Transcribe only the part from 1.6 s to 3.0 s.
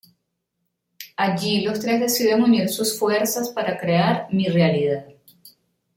los tres deciden unir sus